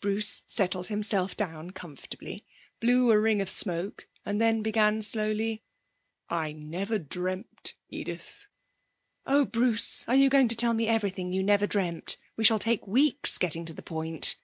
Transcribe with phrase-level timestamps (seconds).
[0.00, 2.44] Bruce settled himself down comfortably,
[2.80, 5.62] blew a ring of smoke, and then began slowly:
[6.28, 8.46] 'I never dreamt, Edith'
[9.26, 12.16] 'Oh, Bruce, are you going to tell me everything you never dreamt?
[12.36, 14.34] We shall take weeks getting to the point.'